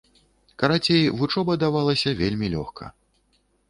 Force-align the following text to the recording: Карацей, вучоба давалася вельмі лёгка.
Карацей, 0.63 1.03
вучоба 1.21 1.59
давалася 1.67 2.17
вельмі 2.25 2.53
лёгка. 2.59 2.95